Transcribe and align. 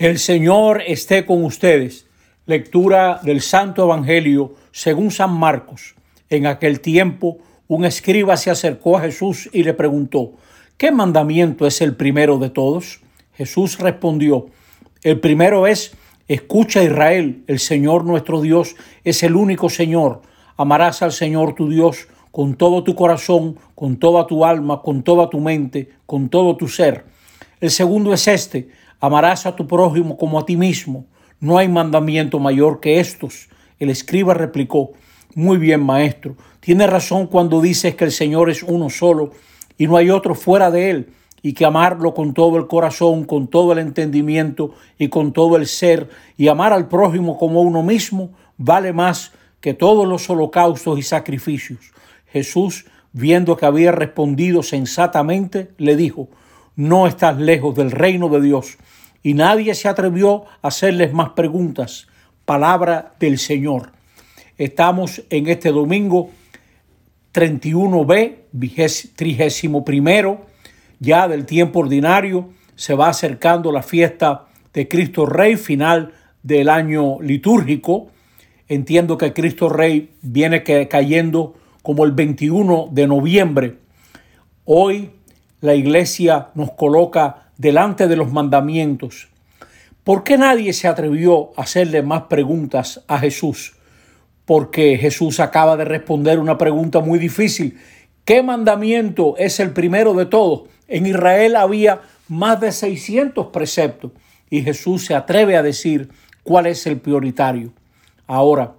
El 0.00 0.18
Señor 0.18 0.82
esté 0.86 1.26
con 1.26 1.44
ustedes. 1.44 2.06
Lectura 2.46 3.20
del 3.22 3.42
Santo 3.42 3.84
Evangelio 3.84 4.54
según 4.72 5.10
San 5.10 5.30
Marcos. 5.34 5.94
En 6.30 6.46
aquel 6.46 6.80
tiempo, 6.80 7.36
un 7.68 7.84
escriba 7.84 8.38
se 8.38 8.50
acercó 8.50 8.96
a 8.96 9.02
Jesús 9.02 9.50
y 9.52 9.62
le 9.62 9.74
preguntó, 9.74 10.32
¿qué 10.78 10.90
mandamiento 10.90 11.66
es 11.66 11.82
el 11.82 11.96
primero 11.96 12.38
de 12.38 12.48
todos? 12.48 13.02
Jesús 13.34 13.78
respondió, 13.78 14.46
el 15.02 15.20
primero 15.20 15.66
es, 15.66 15.94
escucha 16.28 16.82
Israel, 16.82 17.44
el 17.46 17.58
Señor 17.58 18.06
nuestro 18.06 18.40
Dios 18.40 18.76
es 19.04 19.22
el 19.22 19.36
único 19.36 19.68
Señor. 19.68 20.22
Amarás 20.56 21.02
al 21.02 21.12
Señor 21.12 21.54
tu 21.54 21.68
Dios 21.68 22.08
con 22.30 22.54
todo 22.54 22.84
tu 22.84 22.94
corazón, 22.94 23.58
con 23.74 23.98
toda 23.98 24.26
tu 24.26 24.46
alma, 24.46 24.80
con 24.80 25.02
toda 25.02 25.28
tu 25.28 25.40
mente, 25.40 25.90
con 26.06 26.30
todo 26.30 26.56
tu 26.56 26.68
ser. 26.68 27.04
El 27.60 27.70
segundo 27.70 28.14
es 28.14 28.26
este, 28.26 28.68
Amarás 29.00 29.46
a 29.46 29.56
tu 29.56 29.66
prójimo 29.66 30.16
como 30.16 30.38
a 30.38 30.44
ti 30.44 30.56
mismo. 30.56 31.06
No 31.40 31.58
hay 31.58 31.68
mandamiento 31.68 32.38
mayor 32.38 32.80
que 32.80 33.00
estos. 33.00 33.48
El 33.78 33.90
escriba 33.90 34.34
replicó, 34.34 34.92
muy 35.34 35.58
bien 35.58 35.82
maestro, 35.82 36.36
tiene 36.60 36.86
razón 36.86 37.26
cuando 37.26 37.60
dices 37.60 37.94
que 37.94 38.04
el 38.04 38.12
Señor 38.12 38.50
es 38.50 38.62
uno 38.62 38.90
solo 38.90 39.32
y 39.78 39.86
no 39.86 39.96
hay 39.96 40.10
otro 40.10 40.34
fuera 40.34 40.70
de 40.70 40.90
él 40.90 41.12
y 41.42 41.54
que 41.54 41.64
amarlo 41.64 42.12
con 42.12 42.34
todo 42.34 42.58
el 42.58 42.66
corazón, 42.66 43.24
con 43.24 43.48
todo 43.48 43.72
el 43.72 43.78
entendimiento 43.78 44.74
y 44.98 45.08
con 45.08 45.32
todo 45.32 45.56
el 45.56 45.66
ser 45.66 46.10
y 46.36 46.48
amar 46.48 46.72
al 46.72 46.88
prójimo 46.88 47.38
como 47.38 47.62
uno 47.62 47.82
mismo 47.82 48.32
vale 48.58 48.92
más 48.92 49.32
que 49.60 49.72
todos 49.72 50.06
los 50.06 50.28
holocaustos 50.28 50.98
y 50.98 51.02
sacrificios. 51.02 51.92
Jesús, 52.26 52.86
viendo 53.12 53.56
que 53.56 53.66
había 53.66 53.92
respondido 53.92 54.62
sensatamente, 54.62 55.70
le 55.78 55.96
dijo, 55.96 56.28
no 56.80 57.06
estás 57.06 57.36
lejos 57.36 57.74
del 57.74 57.90
reino 57.90 58.30
de 58.30 58.40
Dios. 58.40 58.78
Y 59.22 59.34
nadie 59.34 59.74
se 59.74 59.86
atrevió 59.86 60.44
a 60.62 60.68
hacerles 60.68 61.12
más 61.12 61.30
preguntas. 61.30 62.08
Palabra 62.46 63.12
del 63.20 63.38
Señor. 63.38 63.92
Estamos 64.56 65.22
en 65.28 65.48
este 65.48 65.72
domingo 65.72 66.30
31B, 67.34 69.12
trigésimo 69.14 69.84
primero, 69.84 70.46
ya 70.98 71.28
del 71.28 71.44
tiempo 71.44 71.80
ordinario. 71.80 72.48
Se 72.76 72.94
va 72.94 73.08
acercando 73.08 73.72
la 73.72 73.82
fiesta 73.82 74.46
de 74.72 74.88
Cristo 74.88 75.26
Rey, 75.26 75.56
final 75.56 76.14
del 76.42 76.70
año 76.70 77.20
litúrgico. 77.20 78.08
Entiendo 78.68 79.18
que 79.18 79.34
Cristo 79.34 79.68
Rey 79.68 80.14
viene 80.22 80.62
cayendo 80.62 81.56
como 81.82 82.06
el 82.06 82.12
21 82.12 82.88
de 82.90 83.06
noviembre. 83.06 83.76
Hoy 84.64 85.10
la 85.60 85.74
iglesia 85.74 86.48
nos 86.54 86.72
coloca 86.72 87.50
delante 87.58 88.08
de 88.08 88.16
los 88.16 88.32
mandamientos. 88.32 89.28
¿Por 90.04 90.24
qué 90.24 90.38
nadie 90.38 90.72
se 90.72 90.88
atrevió 90.88 91.50
a 91.56 91.62
hacerle 91.62 92.02
más 92.02 92.22
preguntas 92.22 93.04
a 93.06 93.18
Jesús? 93.18 93.74
Porque 94.46 94.96
Jesús 94.96 95.38
acaba 95.40 95.76
de 95.76 95.84
responder 95.84 96.38
una 96.38 96.56
pregunta 96.56 97.00
muy 97.00 97.18
difícil. 97.18 97.78
¿Qué 98.24 98.42
mandamiento 98.42 99.36
es 99.36 99.60
el 99.60 99.72
primero 99.72 100.14
de 100.14 100.26
todos? 100.26 100.62
En 100.88 101.06
Israel 101.06 101.56
había 101.56 102.00
más 102.28 102.60
de 102.60 102.72
600 102.72 103.48
preceptos 103.48 104.12
y 104.48 104.62
Jesús 104.62 105.04
se 105.04 105.14
atreve 105.14 105.56
a 105.56 105.62
decir 105.62 106.08
cuál 106.42 106.66
es 106.66 106.86
el 106.86 106.98
prioritario. 106.98 107.72
Ahora, 108.26 108.74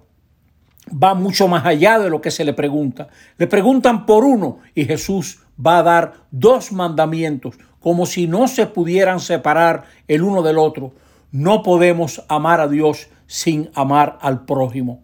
va 0.90 1.14
mucho 1.14 1.48
más 1.48 1.64
allá 1.64 1.98
de 1.98 2.10
lo 2.10 2.20
que 2.20 2.30
se 2.30 2.44
le 2.44 2.52
pregunta. 2.52 3.08
Le 3.38 3.46
preguntan 3.46 4.04
por 4.06 4.24
uno 4.24 4.58
y 4.74 4.84
Jesús 4.84 5.40
va 5.64 5.78
a 5.78 5.82
dar 5.82 6.14
dos 6.30 6.72
mandamientos, 6.72 7.56
como 7.80 8.06
si 8.06 8.26
no 8.26 8.48
se 8.48 8.66
pudieran 8.66 9.20
separar 9.20 9.84
el 10.08 10.22
uno 10.22 10.42
del 10.42 10.58
otro. 10.58 10.92
No 11.30 11.62
podemos 11.62 12.24
amar 12.28 12.60
a 12.60 12.68
Dios 12.68 13.08
sin 13.26 13.70
amar 13.74 14.18
al 14.20 14.44
prójimo. 14.44 15.02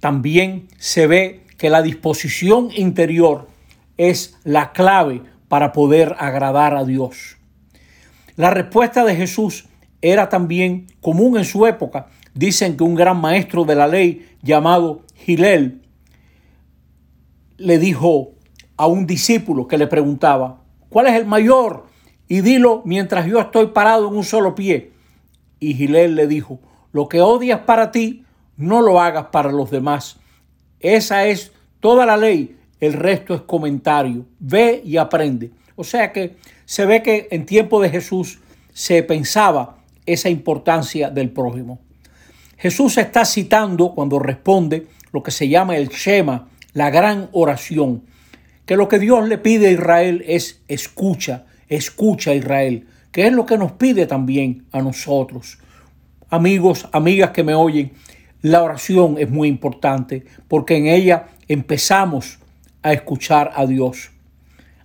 También 0.00 0.68
se 0.78 1.06
ve 1.06 1.44
que 1.56 1.70
la 1.70 1.82
disposición 1.82 2.70
interior 2.74 3.48
es 3.96 4.36
la 4.44 4.72
clave 4.72 5.22
para 5.48 5.72
poder 5.72 6.14
agradar 6.18 6.76
a 6.76 6.84
Dios. 6.84 7.36
La 8.36 8.50
respuesta 8.50 9.04
de 9.04 9.16
Jesús 9.16 9.66
era 10.00 10.28
también 10.28 10.86
común 11.00 11.36
en 11.36 11.44
su 11.44 11.66
época. 11.66 12.06
Dicen 12.34 12.76
que 12.76 12.84
un 12.84 12.94
gran 12.94 13.20
maestro 13.20 13.64
de 13.64 13.74
la 13.74 13.88
ley 13.88 14.28
llamado 14.42 15.02
Gilel 15.16 15.82
le 17.56 17.78
dijo 17.80 18.34
a 18.78 18.86
un 18.86 19.06
discípulo 19.06 19.68
que 19.68 19.76
le 19.76 19.86
preguntaba, 19.86 20.62
¿cuál 20.88 21.08
es 21.08 21.14
el 21.14 21.26
mayor? 21.26 21.86
Y 22.28 22.40
dilo 22.40 22.80
mientras 22.86 23.26
yo 23.26 23.40
estoy 23.40 23.66
parado 23.66 24.08
en 24.08 24.16
un 24.16 24.24
solo 24.24 24.54
pie. 24.54 24.92
Y 25.60 25.74
Gilel 25.74 26.14
le 26.14 26.26
dijo, 26.26 26.60
lo 26.92 27.08
que 27.08 27.20
odias 27.20 27.60
para 27.60 27.90
ti, 27.90 28.24
no 28.56 28.80
lo 28.80 29.00
hagas 29.00 29.26
para 29.26 29.52
los 29.52 29.70
demás. 29.70 30.16
Esa 30.80 31.26
es 31.26 31.52
toda 31.80 32.06
la 32.06 32.16
ley, 32.16 32.56
el 32.80 32.92
resto 32.92 33.34
es 33.34 33.42
comentario. 33.42 34.24
Ve 34.38 34.80
y 34.84 34.96
aprende. 34.96 35.50
O 35.74 35.84
sea 35.84 36.12
que 36.12 36.36
se 36.64 36.86
ve 36.86 37.02
que 37.02 37.28
en 37.30 37.46
tiempo 37.46 37.82
de 37.82 37.90
Jesús 37.90 38.38
se 38.72 39.02
pensaba 39.02 39.78
esa 40.06 40.28
importancia 40.28 41.10
del 41.10 41.30
prójimo. 41.30 41.80
Jesús 42.56 42.96
está 42.98 43.24
citando 43.24 43.92
cuando 43.94 44.18
responde 44.18 44.86
lo 45.12 45.22
que 45.22 45.30
se 45.30 45.48
llama 45.48 45.76
el 45.76 45.88
Shema, 45.88 46.48
la 46.74 46.90
gran 46.90 47.28
oración, 47.32 48.04
que 48.68 48.76
lo 48.76 48.86
que 48.86 48.98
Dios 48.98 49.26
le 49.26 49.38
pide 49.38 49.68
a 49.68 49.70
Israel 49.70 50.22
es 50.26 50.60
escucha, 50.68 51.46
escucha 51.70 52.32
a 52.32 52.34
Israel, 52.34 52.86
que 53.12 53.26
es 53.26 53.32
lo 53.32 53.46
que 53.46 53.56
nos 53.56 53.72
pide 53.72 54.04
también 54.04 54.66
a 54.72 54.82
nosotros. 54.82 55.58
Amigos, 56.28 56.86
amigas 56.92 57.30
que 57.30 57.42
me 57.42 57.54
oyen, 57.54 57.92
la 58.42 58.62
oración 58.62 59.16
es 59.18 59.30
muy 59.30 59.48
importante 59.48 60.26
porque 60.48 60.76
en 60.76 60.86
ella 60.86 61.28
empezamos 61.48 62.40
a 62.82 62.92
escuchar 62.92 63.52
a 63.54 63.64
Dios. 63.64 64.10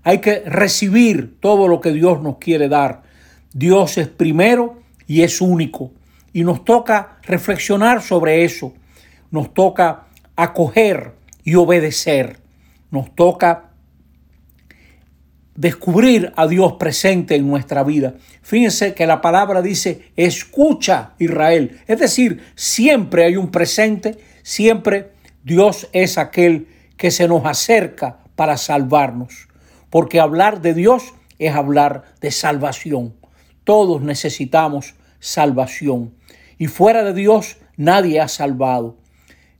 Hay 0.03 0.19
que 0.19 0.43
recibir 0.45 1.35
todo 1.41 1.67
lo 1.67 1.81
que 1.81 1.91
Dios 1.91 2.21
nos 2.21 2.37
quiere 2.37 2.69
dar. 2.69 3.03
Dios 3.51 3.97
es 3.97 4.07
primero 4.07 4.79
y 5.07 5.23
es 5.23 5.41
único. 5.41 5.91
Y 6.31 6.45
nos 6.45 6.63
toca 6.63 7.17
reflexionar 7.23 8.01
sobre 8.01 8.45
eso. 8.45 8.73
Nos 9.29 9.53
toca 9.53 10.05
acoger 10.37 11.15
y 11.43 11.55
obedecer. 11.55 12.39
Nos 12.89 13.13
toca 13.13 13.71
descubrir 15.55 16.33
a 16.35 16.47
Dios 16.47 16.73
presente 16.73 17.35
en 17.35 17.47
nuestra 17.47 17.83
vida. 17.83 18.15
Fíjense 18.41 18.93
que 18.93 19.05
la 19.05 19.21
palabra 19.21 19.61
dice, 19.61 20.11
escucha 20.15 21.13
Israel. 21.19 21.79
Es 21.87 21.99
decir, 21.99 22.43
siempre 22.55 23.25
hay 23.25 23.37
un 23.37 23.51
presente, 23.51 24.17
siempre 24.41 25.11
Dios 25.43 25.87
es 25.93 26.17
aquel 26.17 26.67
que 26.97 27.11
se 27.11 27.27
nos 27.27 27.45
acerca 27.45 28.19
para 28.35 28.57
salvarnos. 28.57 29.47
Porque 29.89 30.19
hablar 30.19 30.61
de 30.61 30.73
Dios 30.73 31.13
es 31.37 31.53
hablar 31.53 32.03
de 32.19 32.31
salvación. 32.31 33.13
Todos 33.63 34.01
necesitamos 34.01 34.95
salvación. 35.19 36.13
Y 36.57 36.67
fuera 36.67 37.03
de 37.03 37.13
Dios 37.13 37.57
nadie 37.77 38.19
ha 38.19 38.27
salvado. 38.27 38.97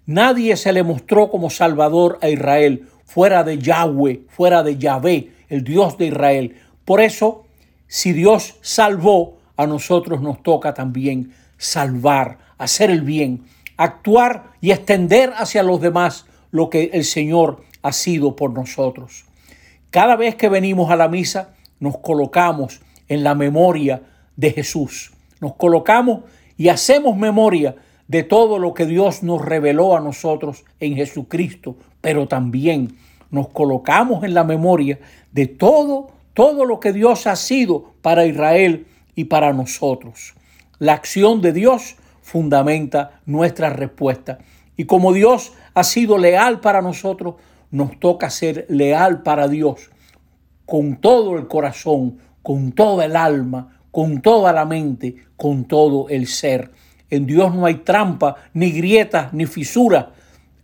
Nadie 0.05 0.57
se 0.57 0.73
le 0.73 0.83
mostró 0.83 1.29
como 1.29 1.49
salvador 1.49 2.19
a 2.21 2.29
Israel 2.29 2.87
fuera 3.05 3.43
de 3.43 3.59
Yahweh, 3.59 4.25
fuera 4.27 4.63
de 4.63 4.77
Yahvé, 4.77 5.29
el 5.53 5.63
Dios 5.63 5.99
de 5.99 6.07
Israel. 6.07 6.55
Por 6.83 6.99
eso, 6.99 7.45
si 7.87 8.11
Dios 8.11 8.55
salvó, 8.61 9.37
a 9.55 9.67
nosotros 9.67 10.19
nos 10.19 10.41
toca 10.41 10.73
también 10.73 11.31
salvar, 11.57 12.39
hacer 12.57 12.89
el 12.89 13.01
bien, 13.01 13.43
actuar 13.77 14.53
y 14.61 14.71
extender 14.71 15.31
hacia 15.37 15.61
los 15.61 15.79
demás 15.79 16.25
lo 16.49 16.71
que 16.71 16.89
el 16.93 17.03
Señor 17.03 17.63
ha 17.83 17.91
sido 17.91 18.35
por 18.35 18.51
nosotros. 18.51 19.25
Cada 19.91 20.15
vez 20.15 20.33
que 20.33 20.49
venimos 20.49 20.89
a 20.89 20.95
la 20.95 21.07
misa, 21.07 21.53
nos 21.79 21.99
colocamos 21.99 22.81
en 23.07 23.23
la 23.23 23.35
memoria 23.35 24.01
de 24.35 24.51
Jesús. 24.51 25.13
Nos 25.39 25.53
colocamos 25.53 26.21
y 26.57 26.69
hacemos 26.69 27.15
memoria 27.15 27.75
de 28.07 28.23
todo 28.23 28.57
lo 28.57 28.73
que 28.73 28.88
Dios 28.88 29.21
nos 29.21 29.44
reveló 29.44 29.95
a 29.95 29.99
nosotros 29.99 30.65
en 30.79 30.95
Jesucristo, 30.95 31.75
pero 32.01 32.27
también 32.27 32.97
nos 33.33 33.50
colocamos 33.50 34.24
en 34.24 34.35
la 34.35 34.44
memoria 34.44 35.00
de 35.31 35.47
todo, 35.47 36.12
todo 36.35 36.65
lo 36.65 36.80
que 36.80 36.94
Dios 36.94 37.25
ha 37.25 37.35
sido 37.35 37.95
para 38.03 38.27
Israel 38.27 38.85
y 39.15 39.25
para 39.25 39.51
nosotros. 39.53 40.35
La 40.77 40.94
acción 40.94 41.41
de 41.41 41.51
Dios 41.51 41.95
fundamenta 42.21 43.19
nuestra 43.25 43.71
respuesta. 43.71 44.38
Y 44.77 44.85
como 44.85 45.13
Dios 45.13 45.51
ha 45.74 45.83
sido 45.83 46.19
leal 46.19 46.59
para 46.59 46.83
nosotros, 46.83 47.35
nos 47.71 48.00
toca 48.00 48.30
ser 48.30 48.68
leal 48.69 49.24
para 49.24 49.47
Dios 49.47 49.89
con 50.68 50.97
todo 50.97 51.35
el 51.35 51.47
corazón, 51.47 52.19
con 52.44 52.71
toda 52.71 53.06
el 53.06 53.15
alma, 53.15 53.80
con 53.89 54.21
toda 54.21 54.53
la 54.53 54.65
mente, 54.65 55.15
con 55.35 55.65
todo 55.65 56.07
el 56.09 56.27
ser. 56.27 56.69
En 57.09 57.25
Dios 57.25 57.53
no 57.56 57.65
hay 57.65 57.77
trampa, 57.77 58.35
ni 58.53 58.71
grietas, 58.71 59.33
ni 59.33 59.47
fisura. 59.47 60.12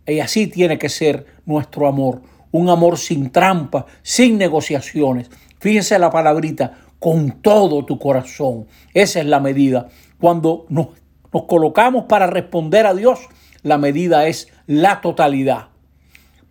Y 0.06 0.20
así 0.20 0.46
tiene 0.46 0.78
que 0.78 0.88
ser 0.88 1.26
nuestro 1.44 1.88
amor 1.88 2.29
un 2.52 2.68
amor 2.68 2.98
sin 2.98 3.30
trampa, 3.30 3.86
sin 4.02 4.38
negociaciones. 4.38 5.30
Fíjense 5.58 5.98
la 5.98 6.10
palabrita, 6.10 6.78
con 6.98 7.40
todo 7.42 7.84
tu 7.84 7.98
corazón. 7.98 8.66
Esa 8.94 9.20
es 9.20 9.26
la 9.26 9.40
medida, 9.40 9.88
Cuando 10.20 10.66
nos, 10.68 10.88
nos 11.32 11.44
colocamos 11.44 12.04
para 12.04 12.26
responder 12.26 12.86
a 12.86 12.94
Dios, 12.94 13.20
la 13.62 13.78
medida 13.78 14.26
es 14.26 14.48
la 14.66 15.00
totalidad. 15.00 15.68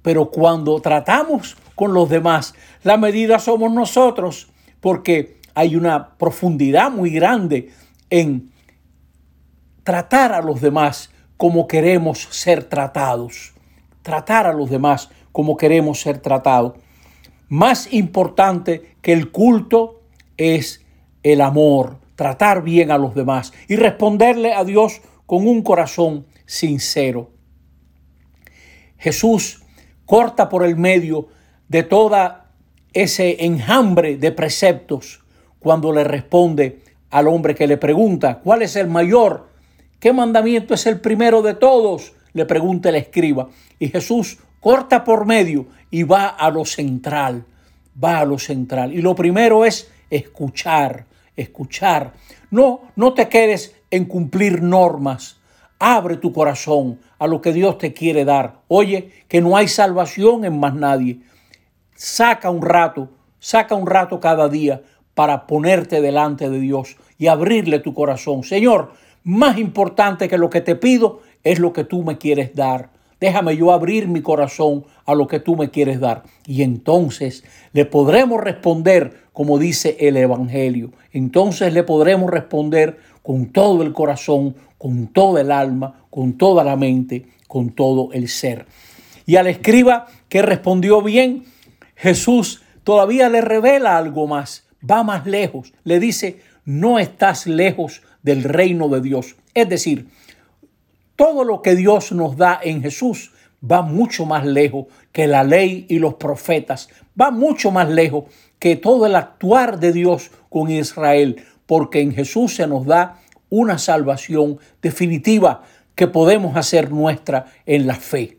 Pero 0.01 0.31
cuando 0.31 0.79
tratamos 0.81 1.55
con 1.75 1.93
los 1.93 2.09
demás, 2.09 2.55
la 2.83 2.97
medida 2.97 3.37
somos 3.39 3.71
nosotros, 3.71 4.49
porque 4.79 5.39
hay 5.53 5.75
una 5.75 6.17
profundidad 6.17 6.89
muy 6.89 7.11
grande 7.11 7.71
en 8.09 8.51
tratar 9.83 10.33
a 10.33 10.41
los 10.41 10.61
demás 10.61 11.11
como 11.37 11.67
queremos 11.67 12.27
ser 12.31 12.63
tratados. 12.63 13.53
Tratar 14.01 14.47
a 14.47 14.53
los 14.53 14.69
demás 14.69 15.09
como 15.39 15.55
queremos 15.55 16.01
ser 16.01 16.17
tratados. 16.17 16.73
Más 17.47 17.93
importante 17.93 18.97
que 19.01 19.13
el 19.13 19.31
culto 19.31 20.01
es 20.35 20.83
el 21.23 21.39
amor, 21.39 21.95
tratar 22.17 22.61
bien 22.61 22.91
a 22.91 22.97
los 22.97 23.15
demás 23.15 23.53
y 23.69 23.77
responderle 23.77 24.53
a 24.53 24.65
Dios 24.65 24.99
con 25.25 25.47
un 25.47 25.61
corazón 25.61 26.25
sincero. 26.45 27.29
Jesús 28.97 29.63
corta 30.05 30.49
por 30.49 30.65
el 30.65 30.75
medio 30.75 31.29
de 31.69 31.83
toda 31.83 32.51
ese 32.91 33.45
enjambre 33.45 34.17
de 34.17 34.33
preceptos 34.33 35.23
cuando 35.57 35.93
le 35.93 36.03
responde 36.03 36.81
al 37.11 37.29
hombre 37.29 37.55
que 37.55 37.65
le 37.65 37.77
pregunta, 37.77 38.41
¿cuál 38.43 38.61
es 38.61 38.75
el 38.75 38.89
mayor? 38.89 39.47
¿Qué 40.01 40.11
mandamiento 40.11 40.73
es 40.73 40.85
el 40.85 40.99
primero 40.99 41.41
de 41.41 41.53
todos? 41.53 42.11
Le 42.33 42.45
pregunta 42.45 42.89
el 42.89 42.95
escriba. 42.95 43.47
Y 43.79 43.87
Jesús 43.87 44.39
corta 44.59 45.03
por 45.03 45.25
medio 45.25 45.67
y 45.89 46.03
va 46.03 46.27
a 46.27 46.49
lo 46.49 46.65
central, 46.65 47.45
va 48.01 48.19
a 48.19 48.25
lo 48.25 48.37
central. 48.37 48.93
Y 48.93 49.01
lo 49.01 49.15
primero 49.15 49.65
es 49.65 49.89
escuchar, 50.09 51.05
escuchar. 51.35 52.13
No, 52.51 52.81
no 52.95 53.13
te 53.13 53.29
quedes 53.29 53.75
en 53.91 54.05
cumplir 54.05 54.61
normas. 54.61 55.37
Abre 55.79 56.17
tu 56.17 56.33
corazón 56.33 56.99
a 57.17 57.27
lo 57.27 57.41
que 57.41 57.53
Dios 57.53 57.77
te 57.77 57.93
quiere 57.93 58.25
dar. 58.25 58.61
Oye, 58.67 59.11
que 59.27 59.41
no 59.41 59.55
hay 59.55 59.67
salvación 59.67 60.45
en 60.45 60.59
más 60.59 60.73
nadie. 60.73 61.19
Saca 61.95 62.49
un 62.49 62.61
rato, 62.61 63.09
saca 63.39 63.75
un 63.75 63.87
rato 63.87 64.19
cada 64.19 64.49
día 64.49 64.81
para 65.13 65.47
ponerte 65.47 66.01
delante 66.01 66.49
de 66.49 66.59
Dios 66.59 66.97
y 67.17 67.27
abrirle 67.27 67.79
tu 67.79 67.93
corazón. 67.93 68.43
Señor, 68.43 68.93
más 69.23 69.57
importante 69.57 70.27
que 70.27 70.37
lo 70.37 70.49
que 70.49 70.61
te 70.61 70.75
pido 70.75 71.21
es 71.43 71.59
lo 71.59 71.73
que 71.73 71.83
tú 71.83 72.03
me 72.03 72.17
quieres 72.17 72.55
dar. 72.55 72.89
Déjame 73.19 73.57
yo 73.57 73.71
abrir 73.71 74.07
mi 74.07 74.21
corazón 74.21 74.85
a 75.05 75.13
lo 75.13 75.27
que 75.27 75.39
tú 75.39 75.55
me 75.55 75.69
quieres 75.69 75.99
dar. 75.99 76.23
Y 76.45 76.63
entonces 76.63 77.43
le 77.73 77.85
podremos 77.85 78.41
responder 78.41 79.27
como 79.33 79.57
dice 79.57 79.97
el 79.99 80.17
Evangelio. 80.17 80.91
Entonces 81.11 81.73
le 81.73 81.83
podremos 81.83 82.29
responder 82.29 82.99
con 83.21 83.47
todo 83.47 83.83
el 83.83 83.93
corazón, 83.93 84.55
con 84.77 85.07
toda 85.07 85.41
el 85.41 85.51
alma, 85.51 86.05
con 86.09 86.37
toda 86.37 86.63
la 86.63 86.75
mente, 86.75 87.25
con 87.47 87.69
todo 87.71 88.11
el 88.13 88.27
ser. 88.27 88.65
Y 89.25 89.35
al 89.35 89.47
escriba 89.47 90.07
que 90.27 90.41
respondió 90.41 91.01
bien, 91.01 91.45
Jesús 91.95 92.63
todavía 92.83 93.29
le 93.29 93.41
revela 93.41 93.97
algo 93.97 94.27
más 94.27 94.69
va 94.89 95.03
más 95.03 95.25
lejos. 95.25 95.73
Le 95.83 95.99
dice, 95.99 96.39
no 96.65 96.99
estás 96.99 97.47
lejos 97.47 98.01
del 98.23 98.43
reino 98.43 98.89
de 98.89 99.01
Dios. 99.01 99.35
Es 99.53 99.69
decir, 99.69 100.07
todo 101.19 101.43
lo 101.43 101.61
que 101.61 101.75
Dios 101.75 102.13
nos 102.13 102.37
da 102.37 102.61
en 102.63 102.81
Jesús 102.81 103.33
va 103.61 103.81
mucho 103.81 104.25
más 104.25 104.45
lejos 104.45 104.85
que 105.11 105.27
la 105.27 105.43
ley 105.43 105.85
y 105.89 105.99
los 105.99 106.13
profetas. 106.13 106.87
Va 107.19 107.29
mucho 107.29 107.71
más 107.71 107.89
lejos 107.89 108.23
que 108.57 108.77
todo 108.77 109.05
el 109.05 109.17
actuar 109.17 109.81
de 109.81 109.91
Dios 109.91 110.31
con 110.47 110.71
Israel, 110.71 111.43
porque 111.65 111.99
en 111.99 112.13
Jesús 112.13 112.55
se 112.55 112.67
nos 112.67 112.85
da 112.85 113.19
una 113.49 113.77
salvación 113.77 114.59
definitiva 114.81 115.63
que 115.93 116.07
podemos 116.07 116.55
hacer 116.55 116.89
nuestra 116.89 117.47
en 117.65 117.85
la 117.85 117.95
fe. 117.95 118.37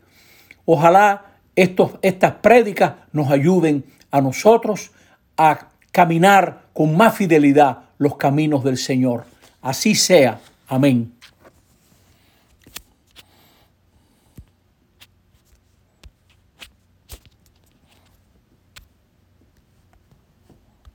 Ojalá 0.65 1.35
estos, 1.55 1.99
estas 2.01 2.31
prédicas 2.41 2.93
nos 3.11 3.29
ayuden 3.29 3.85
a 4.09 4.21
nosotros 4.21 4.89
a 5.37 5.67
caminar 5.91 6.63
con 6.73 6.97
más 6.97 7.15
fidelidad 7.15 7.83
los 7.99 8.17
caminos 8.17 8.63
del 8.63 8.77
Señor. 8.77 9.25
Así 9.61 9.93
sea. 9.93 10.39
Amén. 10.67 11.20